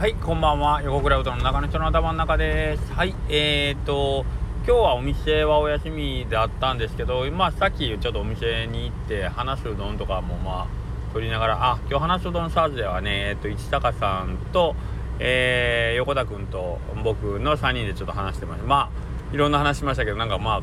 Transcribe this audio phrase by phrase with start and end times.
[0.00, 0.80] はいこんばんは。
[0.80, 2.92] 横クラウドの中の人の頭の中です。
[2.94, 4.24] はいえーと
[4.66, 10.66] 今日はお店はお休みだったんですけどまあさっきちょっとお店に行って話すうどんとかもまあ
[11.12, 14.74] 取りながらあ今日話すうどんサーズではねえっ、と市高さんと
[15.18, 18.66] えー、横田君と僕の3人でちょっと話してました。
[18.66, 20.62] まあいろんな話しましたけどなんかま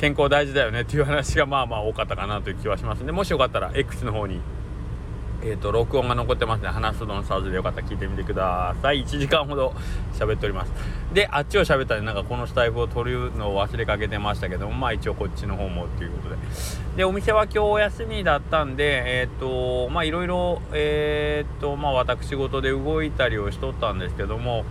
[0.00, 4.40] 健康大事だよねっていう話がまあまあ多かったかなという気はしますんでもしよかったら X の方に
[5.46, 6.68] えーと、録音が残ってますね。
[6.68, 9.04] 話すのサーズでよかったら聞いてみてください。
[9.04, 9.74] 1時間ほど
[10.14, 10.72] 喋っております。
[11.12, 16.36] であっちを喋ったらなんかこのスタイフを撮るのを忘れかけてましたけどもまあ一応こっちの方もっていうことで。
[16.96, 24.64] でお店は今日お休みだったんでえっ、ー、とまあいろいろえっ、ー、とまあ私事で動いたりをしとったんですけども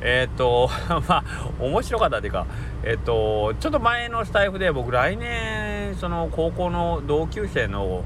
[0.00, 0.70] えっ、ー、と
[1.08, 1.24] まあ
[1.58, 2.46] 面白かったっていうか
[2.84, 8.04] えっ、とちょっと前のスタイフで僕来年その高校の同級生の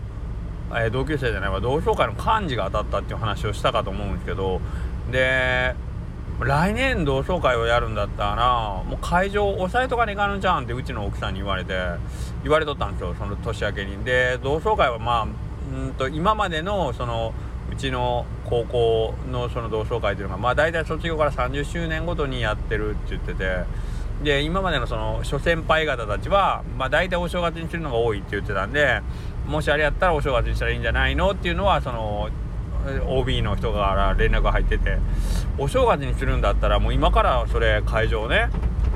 [0.71, 1.61] えー、同級生じゃないわ。
[1.61, 4.61] 同窓会の幹事が当たったっていう話をしたかと思うんですけど。
[5.11, 5.75] で
[6.41, 11.75] 来年同窓会をやるんだったらもう会場押さえとかにいかんじゃんってうちの奥さんに言われて
[12.43, 14.05] 言われとったんですよその年明けに。
[14.05, 15.27] で同窓会はまあ
[15.75, 17.33] うんと今までのその
[17.73, 23.97] うちの高校のその同窓会というのがまあ大体卒業から30周年ごとにやってるって言ってて。
[24.23, 29.03] で今までのその諸先輩方たちはまあ大体お正月にするのが多いって言ってたんで
[29.47, 32.29] もしあれやったらお正月にしたらいいんじゃないのっていうのはその
[33.09, 34.99] OB の人から連絡が入ってて
[35.59, 38.49] お正月にするんだったらもう今からそれ会場ね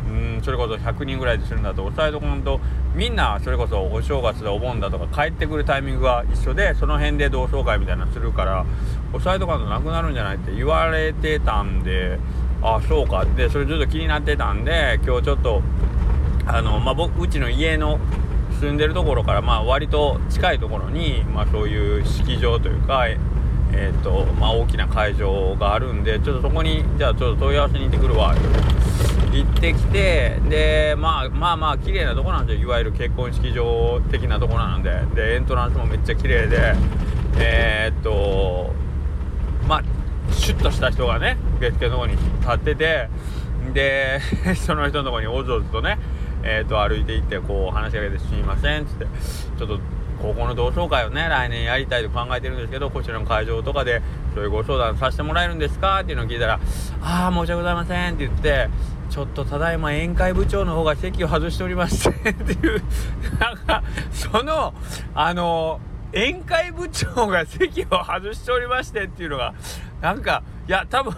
[0.08, 2.60] うんそれこそ100人ぐらいでするんだと押さえとかんと
[2.94, 8.64] みんなそれこそお正月でお盆だとか帰ってくるタイミングが一緒でその辺で同窓会みたいなのするから
[9.12, 12.18] 押さえとかんとなくなるんじゃないって言われてたんで
[12.62, 13.24] ああそうか。
[13.24, 15.62] でそれずっと気になってたんで今日ちょっと
[16.46, 17.98] あのまあ僕うちの家の
[18.60, 28.34] 住んでるところからまあ割と近いところに、まあ、そういう式場というか、えーとまあ、大きな会場があるんでちょっとそこにじゃあちょっと問い合わせに行ってくるわ
[29.32, 32.66] 行ってきてで、まあ、まあまあ綺麗なとこなんですよ。
[32.66, 34.90] いわゆる結婚式場的なとこなんで。
[35.14, 36.74] でエントランスもめっちゃ綺麗で。
[37.38, 38.74] え、っと
[39.68, 39.82] まあ
[40.32, 43.08] シュッとした人がね受付のとこに立ってて
[43.72, 44.20] で
[44.56, 45.98] その人のとこにおずおずとね
[46.42, 49.06] えー、と歩いていってこう話しかけて「すみません」っつって
[49.58, 49.78] ちょっと
[50.22, 54.02] 高校の同窓会をね来年やりたいと考えてるんですけどこちらの会場とかで
[54.34, 56.00] そういうご相談させてもらえるんですか？
[56.00, 56.60] っていうのを聞いたら
[57.02, 58.68] 「ああ申し訳ございません」って言って
[59.08, 62.82] ちょっとただいま宴会部長の方が席を外しておりましてっていう
[63.38, 64.72] なんかその
[65.14, 65.80] あの
[66.12, 69.54] 宴会部長が席を外しておりましてっていうのが
[70.00, 71.12] なんかいや多分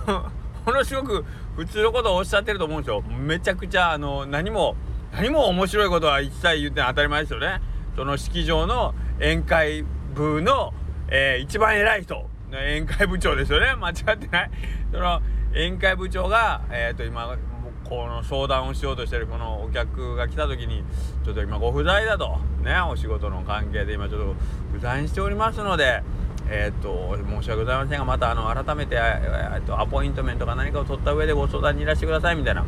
[0.64, 1.24] ものすごく
[1.56, 3.02] 普通のことをおっしゃってると思うんですよ。
[3.02, 4.76] めちゃくちゃあの何も
[5.12, 7.60] 何も面白いことは一切言って当たり前ですよね。
[7.94, 9.84] その式場の宴会
[10.14, 10.72] 部の、
[11.08, 12.28] えー、一番偉い人。
[12.50, 13.74] 宴会部長ですよね。
[13.76, 14.50] 間違ってない。
[14.90, 15.20] その
[15.52, 17.36] 宴会部長が、えーと、今
[17.84, 20.82] この相談をしようとしてるこのお客が来た時に
[21.24, 22.38] ちょっと今ご不在だと。
[22.62, 24.34] ねお仕事の関係で今ちょっと
[24.72, 26.02] 不在にしておりますので
[26.48, 32.62] えーと、申し訳ございませんがまたあの改めて、えーと、アポイントメントか何かを取った上でご相談にいらしてくださいみたいな。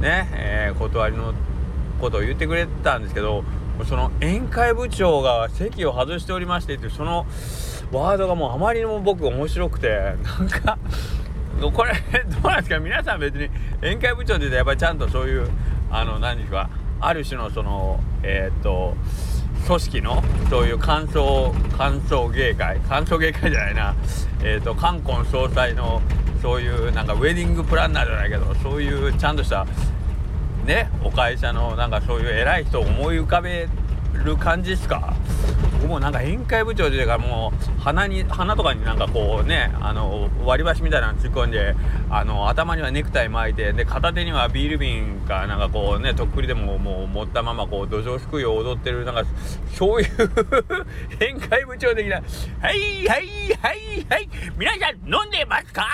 [0.00, 1.32] ね、えー、断りの
[2.02, 3.44] ことを言ってくれたんですけど
[3.88, 7.26] その宴会部長が席を外しておりましてってその
[7.90, 10.78] ワードがもうあまりにも僕面白くてなんか
[11.72, 11.92] これ
[12.24, 12.78] どうなんですか？
[12.80, 13.48] 皆さん別に
[13.80, 15.48] 宴会部長って言うとやっぱりちゃんとそういう
[15.90, 16.68] あの何ですか？
[17.00, 18.94] ある種のそのえ、っと
[19.66, 23.94] 組織のそういう感想感想芸会感想芸会じゃないな。
[24.42, 26.02] え、っと冠婚葬祭の
[26.40, 29.66] そういうなんかウェディングプランナーじゃないけどそういうちゃんとした
[30.64, 33.68] ねお会社のなんかそういう偉い人を思い浮かべ
[34.24, 35.14] る感じですか？
[35.72, 41.74] 僕もなんか宴会部長というかもう鼻に鼻とかになんかこうねあの割り箸みたいなの突っ込んで
[42.08, 49.24] あの頭にはネクタイ巻いてで片手にはビール瓶かなんかこうねとっくりでももう持ったままこう土壌すくいを踊ってるなんか
[49.74, 50.08] そういう
[51.18, 52.16] 宴会部長的な
[52.62, 53.26] 「はいはい
[53.60, 55.84] はいはい皆さん飲んでますか?」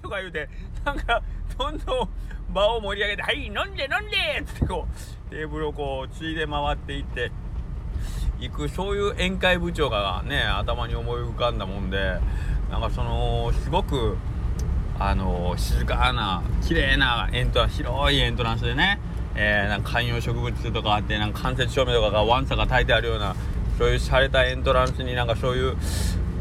[0.00, 0.48] とか言うて
[0.84, 1.20] なんか
[1.58, 2.08] どんどん
[2.52, 7.30] 場を盛り上げて「はい飲んで飲んで!」つってこうテーブルをこうついで回っていって
[8.38, 12.18] 行くそういう宴会部長がね頭に思い浮かんだもんで
[12.70, 14.16] なんかそのすごく
[14.98, 19.00] あの静かな綺麗なエントランス広いエントランスでね、
[19.34, 23.34] えー、なんか観葉植物とかあってなんか間接照明とかがワンサが焚いてあるような
[23.78, 25.76] そういう洒落たエントランスになんかそういう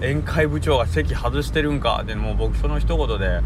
[0.01, 2.03] 宴会部長が席外してるんか。
[2.05, 3.41] でもう僕その一言で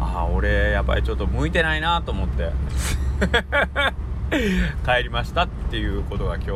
[0.00, 2.52] ああ俺やっぱりちょっと向いてないなと思って。
[4.30, 6.52] 帰りましたっていうことが今日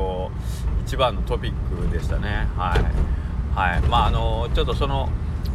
[0.86, 2.48] 一番のトピックでしたね。
[2.56, 3.58] はい。
[3.58, 3.80] はい。
[3.82, 5.08] まああのちょっとその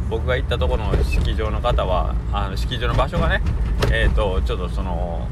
[0.08, 3.42] 僕が行ったとこの式場の方はあの式場の場所がね
[3.90, 5.26] えっ、ー、とちょっとその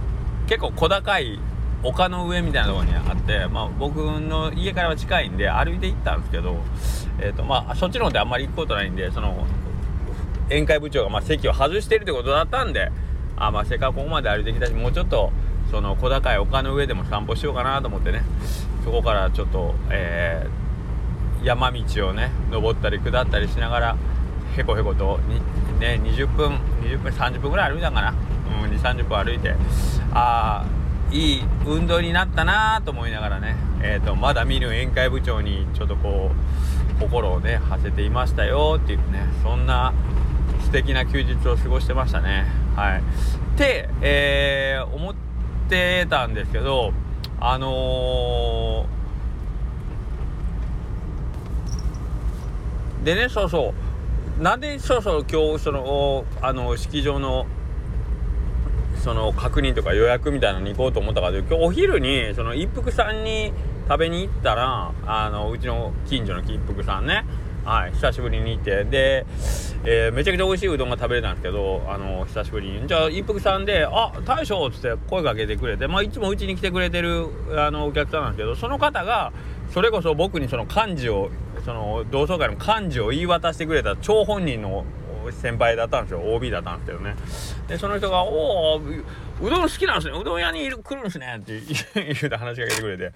[0.47, 1.39] 結構小高い
[1.85, 6.57] 丘の上みたいなところにあって、まあ、僕の家からは近いんで歩いて行ったんですけど、
[7.21, 9.47] えーとまあ、そっちの方であんまり行くことないんでその
[10.49, 12.91] 宴会部長がま席を外してるってことだったんで
[13.37, 15.31] あまあせっかくここまで歩いてきたしもうちょっと
[15.71, 18.23] その小高い丘の上でも散歩しようかなと思ってね
[18.85, 23.97] そこからちょっと、えー、山道をね登ったり下ったりしながら
[24.57, 25.19] へこへこと
[25.81, 26.53] ね20分
[26.83, 28.15] 20分30分ぐらい歩いたかな、
[28.63, 29.55] うん、2 3 0分歩いて
[30.13, 30.84] ああ
[31.15, 36.33] いい運動になったなと思いながらね、えーと、まだ見ぬ宴会部長にちょっとこ
[36.99, 39.95] う心をね馳せていましたよっていうねそんな
[40.65, 42.47] 素敵な休日を過ごしてましたね。
[42.75, 42.99] はい。
[42.99, 43.03] っ
[43.57, 45.15] て、えー、思っ
[45.69, 46.93] てたんですけど
[47.39, 53.73] あのー、でねそうそ
[54.41, 54.43] う。
[54.43, 57.47] なんでそうそう今日そのあの式場の
[59.05, 63.53] その確認とか予約みたいなのに行こうと思ったかというと今日お昼にその一服さんに
[63.87, 67.27] 食べに行ったらあのうちの近所の一服さんね
[67.67, 69.27] はい久しぶりに行ってで、
[69.85, 72.89] えー、めちゃくちゃ美味しいうどんが食べれたんですけどあの久しぶりに。
[72.89, 77.29] じゃあ一服さんで「あ大将」っつって声かけてくれてまあいつもうちに来てくれてる
[77.59, 79.35] あのお客さんなんですけどその方が
[79.75, 81.29] それこそ僕にその漢字を
[81.67, 84.87] その同窓会の漢字を言い渡してくれた張本人の
[85.33, 86.21] 先輩だったんですよ。
[86.21, 87.17] OB だったんですけどね。
[87.69, 90.19] でその人が「おおうどん好きなんですね。
[90.19, 91.61] うどん屋にいる来るんですね」って
[91.95, 93.13] 言うて話しかけてくれて、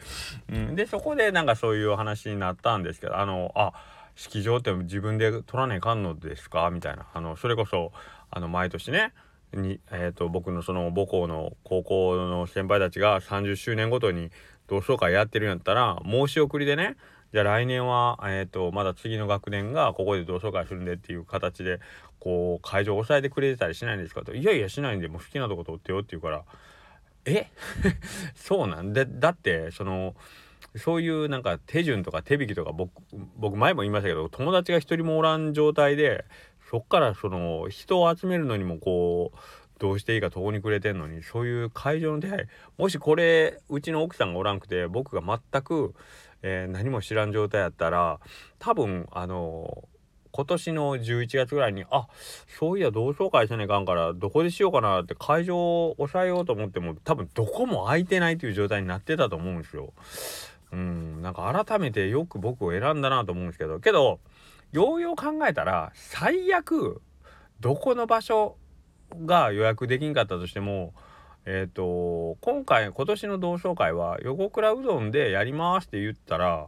[0.51, 3.73] うん、でそこでなんかそういう話になったんですけどあのあ
[4.15, 6.71] 式場って自分で取らねえかんのですか？
[6.71, 7.07] みたいな。
[7.15, 7.93] あのそれこそ
[8.31, 9.13] あの毎年ね
[9.55, 14.31] に、えーと、僕のその母校の高校の先輩たちが30周年ごとに
[14.67, 16.97] 同窓会やってるんやったら申し送りでね
[17.33, 21.81] じゃあ来年は、えーと、まだ次の学年がここで同窓会するんでっていう形で
[22.21, 24.23] こう会場を抑えてくれてたりしないんですか？
[24.23, 26.43] と「いやいやしないんでもう好きなとこ取ってよ」って言うから
[27.27, 27.47] 「え？
[28.35, 28.93] そうなん？
[28.93, 30.15] でだってその
[30.77, 32.91] そういうなんか手順とか手引きとか僕
[33.37, 36.25] 僕前も言いましたけど友達が一人もおらん状態で
[36.71, 39.39] そっからその人を集めるのにもこう
[39.79, 42.47] どうしていいか途方に暮れてんのにそういう会場の出会い
[42.79, 45.23] もしこれうちの奥さんがおらんくて僕が
[45.53, 45.95] 全く
[46.43, 48.20] えー、何も知らん状態やったら
[48.58, 49.85] 多分あの
[50.31, 52.06] 今年の11月ぐらいにあ
[52.58, 59.93] そういや同窓会せねえかんからどこでしようかなって会場を抑えようと思っても多分どこも空いてないという状態になってたと思うんですよ。
[60.70, 64.20] うんなんか改めてよく僕を選んだなと思うんですけどけど
[64.70, 67.00] ようよう考えたら最悪
[67.61, 68.56] どこの場所
[69.25, 70.93] が予約できんかったとしても
[71.50, 76.67] えっ、ー、と今回今年の同窓会は横倉うどんでやりますって言ったら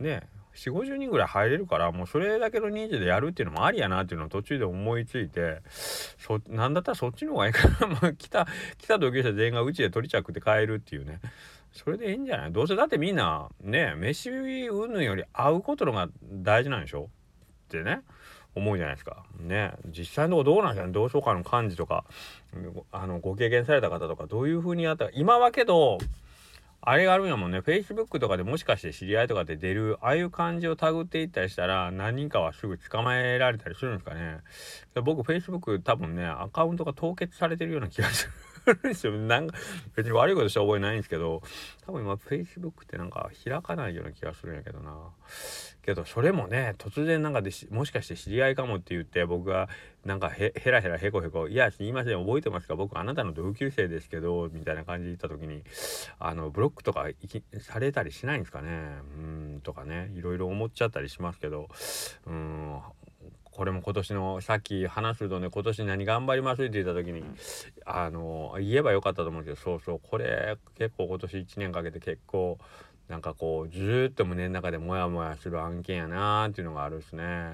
[0.00, 5.62] ね4 5 0人ぐらい入れるからもうそれだけの人数でやるっていうのもありやなっていうのを途中で思いついて
[6.18, 8.46] そなんだったらそっちの方がいいからもう来た
[8.76, 11.20] 来た同級生全員がうちで取り着って帰るっていうね。
[11.72, 12.52] それでいいんじゃない？
[12.52, 17.08] どうせだってみんなね飯うんぬんより会うことのが大事なんでしょ？
[17.68, 18.02] ってね。
[18.54, 19.24] 思うじゃないですか。
[19.38, 19.72] ね。
[19.86, 20.92] 実際のとこどうなんですかね。
[20.92, 22.04] 同窓会の幹事とか
[22.90, 25.10] あのご経験された方とかどういう風にやったか。
[25.14, 25.98] 今はけど
[26.80, 27.58] あれがあるんやもんね。
[27.58, 34.38] Facebook とかでもしかして知り合いとかで出るああいう感じをタグっていったりしたら何人かはすぐ捕まえられたりするんですかね。
[35.02, 38.32] 僕 Facebook 多分ねアカウントが凍結されてるような気がする。
[38.66, 39.12] るんですよ。
[39.12, 39.56] なんか
[39.96, 41.42] 別に悪いことした覚えないんですけど、
[41.86, 44.94] 多分今 Facebook ってなんか開かないような気がするんやけどな。
[45.82, 49.70] けどそれもね、突然なんかでもしかして知り合いかもって言って僕が
[50.04, 52.76] なんかへへらへらへこへこ、いや、すいません、覚えてますか？
[52.76, 55.62] 僕あなたの同級生ですけど、みたいな感じで言った時に、
[56.18, 57.06] あの、ブロックとか
[57.60, 58.68] されたりしないんですかね？
[59.16, 59.20] う
[59.56, 61.68] ん、とかね、いろいろ思っちゃったりしますけど、
[62.26, 62.80] うん、
[63.58, 67.24] これも今年のさっき話すとね今年何頑張りますって言った時に
[67.84, 70.00] あの言えばよかったと思うんですけどそうそう。
[70.00, 72.58] これ結構今年1年かけて結構
[73.08, 77.50] なんかこうずっと胸の中でモヤモヤする案件やなーっていうのがあるんですね。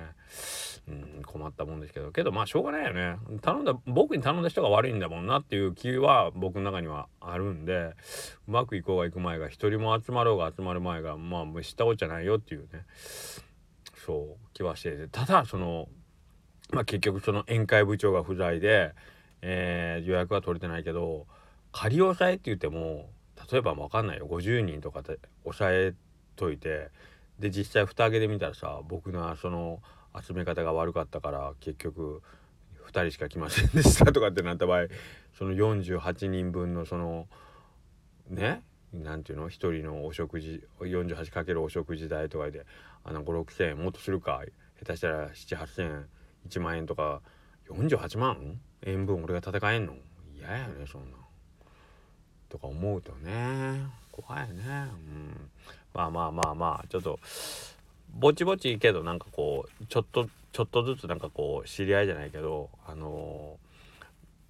[0.89, 2.13] うん困ったもんですけど。
[2.13, 3.17] けどまあしょうがないよね。
[3.41, 7.95] 頼んだ僕に頼んだ人が悪いんだもんなっていう気は僕の中にはあるんで
[8.47, 12.85] うまくいこうがいく前が一人も集まろうが集まる前がまあ知ったことじゃないよっていうね
[14.05, 15.89] そう気はしててただその
[16.71, 18.93] まあ結局その宴会部長が不在で、
[19.43, 21.27] えー、予約は取れてないけど
[21.73, 23.11] 仮押さえって言っても
[23.51, 24.29] 例えば分かんないよ。
[24.31, 25.95] 50人とかで押さえ
[26.37, 26.91] といて
[27.39, 29.81] で実際蓋開けてみたらさ僕のその
[30.21, 32.23] 集め方が悪かったから結局
[32.87, 34.87] 2人しか来ませんでしたとかってなった場合
[35.37, 37.27] その48人分のその
[38.29, 38.63] ね
[39.03, 42.65] なんていうの？1人のお食事 48× お食事代とかで
[43.03, 44.43] あの5 6千円もっとするか。
[44.79, 46.07] 下手したら7 8千円
[46.49, 47.21] 1万円とか
[47.71, 49.95] 48万円分俺が戦えんの？
[50.37, 51.17] 嫌やねそんな。
[52.49, 53.87] とか思うとね。
[54.13, 54.63] 怖いよね。
[54.65, 55.51] うん。
[55.93, 57.19] まあまあまあまあちょっと
[58.13, 63.59] ぼちぼちいいけどなんかこうちょっとちょっとずつなんかこう知り合いじゃないけどあの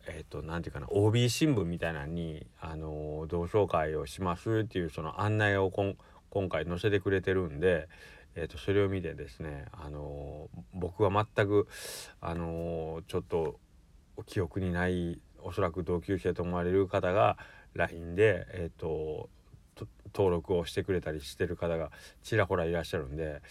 [0.06, 7.88] えっ、ー、と何て言うかな OB 新聞みたいなのにあの同窓会をしますっていうその案内を今回載せてくれてるんで、
[8.34, 11.68] えー、とそれを見てですねあの僕は全く
[12.20, 13.58] あのちょっと
[14.26, 17.36] 記憶にないおそらく同級生と思われる方が
[17.74, 19.28] LINE で、えーと
[20.14, 21.90] 登録をしてくれたりしてる方が
[22.22, 23.42] ちらほらいらっしゃるんで、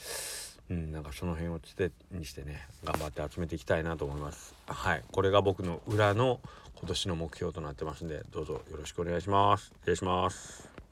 [0.70, 4.56] うん、なんかその辺をつてにしてね頑張って集めていきたいなと思います。
[4.68, 5.04] はい。
[5.12, 6.40] これが僕の裏の
[6.76, 9.72] 今年の目標となってますんでどうぞよろしくお願いします。
[9.82, 10.83] 失礼します。